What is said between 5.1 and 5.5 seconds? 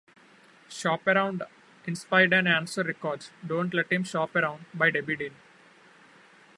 Dean.